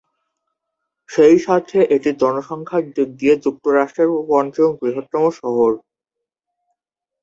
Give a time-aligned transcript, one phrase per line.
[1.09, 5.71] সেই সাথে এটি জনসংখ্যার দিক দিয়ে যুক্তরাষ্ট্রের পঞ্চম বৃহত্তম শহর।